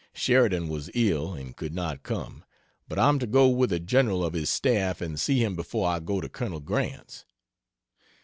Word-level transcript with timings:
Sheridan 0.15 0.67
was 0.67 0.89
ill 0.95 1.33
and 1.35 1.55
could 1.55 1.75
not 1.75 2.01
come, 2.01 2.43
but 2.87 2.97
I'm 2.97 3.19
to 3.19 3.27
go 3.27 3.49
with 3.49 3.71
a 3.71 3.79
General 3.79 4.25
of 4.25 4.33
his 4.33 4.49
staff 4.49 4.99
and 4.99 5.19
see 5.19 5.43
him 5.43 5.55
before 5.55 5.87
I 5.87 5.99
go 5.99 6.19
to 6.19 6.27
Col. 6.27 6.59
Grant's. 6.59 7.23